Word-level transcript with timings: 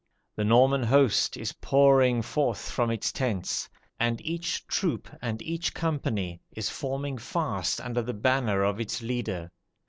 The 0.35 0.43
Norman 0.43 0.81
host 0.81 1.37
is 1.37 1.53
pouring 1.61 2.23
forth 2.23 2.71
from 2.71 2.89
its 2.89 3.11
tents; 3.11 3.69
and 3.99 4.19
each 4.25 4.65
troop, 4.65 5.07
and 5.21 5.39
each 5.43 5.75
company, 5.75 6.41
is 6.51 6.69
forming 6.71 7.19
fast 7.19 7.79
under 7.79 8.01
the 8.01 8.15
banner 8.15 8.63
of 8.63 8.79
its 8.79 9.03
leader. 9.03 9.51